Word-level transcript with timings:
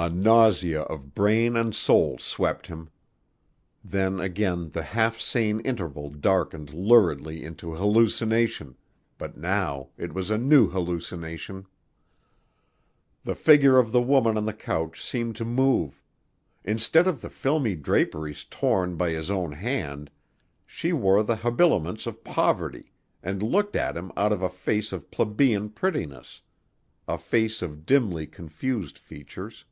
A 0.00 0.08
nausea 0.08 0.82
of 0.82 1.12
brain 1.12 1.56
and 1.56 1.74
soul 1.74 2.18
swept 2.18 2.68
him. 2.68 2.90
Then 3.82 4.20
again 4.20 4.68
the 4.68 4.84
half 4.84 5.18
sane 5.18 5.58
interval 5.58 6.08
darkened 6.10 6.72
luridly 6.72 7.42
into 7.42 7.74
hallucination, 7.74 8.76
but 9.18 9.36
now 9.36 9.88
it 9.96 10.12
was 10.14 10.30
a 10.30 10.38
new 10.38 10.68
hallucination. 10.68 11.66
The 13.24 13.34
figure 13.34 13.76
of 13.76 13.90
the 13.90 14.00
woman 14.00 14.36
on 14.36 14.46
the 14.46 14.52
couch 14.52 15.02
seemed 15.04 15.34
to 15.34 15.44
move. 15.44 16.00
Instead 16.62 17.08
of 17.08 17.20
the 17.20 17.28
filmy 17.28 17.74
draperies 17.74 18.44
torn 18.44 18.94
by 18.94 19.10
his 19.10 19.32
own 19.32 19.50
hand, 19.50 20.12
she 20.64 20.92
wore 20.92 21.24
the 21.24 21.34
habiliments 21.38 22.06
of 22.06 22.22
poverty 22.22 22.92
and 23.20 23.42
looked 23.42 23.74
at 23.74 23.96
him 23.96 24.12
out 24.16 24.30
of 24.32 24.42
a 24.42 24.48
face 24.48 24.92
of 24.92 25.10
plebeian 25.10 25.68
prettiness; 25.68 26.40
a 27.08 27.18
face 27.18 27.62
of 27.62 27.84
dimly 27.84 28.28
confused 28.28 28.96
features. 28.96 29.64